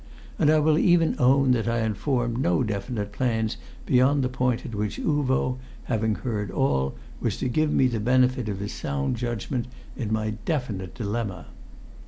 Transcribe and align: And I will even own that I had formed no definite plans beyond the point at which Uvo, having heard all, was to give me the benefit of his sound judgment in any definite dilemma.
And 0.39 0.49
I 0.49 0.57
will 0.57 0.79
even 0.79 1.15
own 1.19 1.51
that 1.51 1.67
I 1.67 1.77
had 1.81 1.95
formed 1.95 2.39
no 2.39 2.63
definite 2.63 3.11
plans 3.11 3.57
beyond 3.85 4.23
the 4.23 4.29
point 4.29 4.65
at 4.65 4.73
which 4.73 4.97
Uvo, 4.97 5.59
having 5.83 6.15
heard 6.15 6.49
all, 6.49 6.95
was 7.19 7.37
to 7.37 7.47
give 7.47 7.71
me 7.71 7.85
the 7.85 7.99
benefit 7.99 8.49
of 8.49 8.57
his 8.61 8.73
sound 8.73 9.15
judgment 9.15 9.67
in 9.95 10.17
any 10.17 10.39
definite 10.43 10.95
dilemma. 10.95 11.45